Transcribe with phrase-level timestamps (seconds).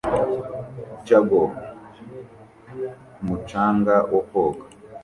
[1.05, 1.49] Juggler
[3.15, 4.63] ku mucanga wo koga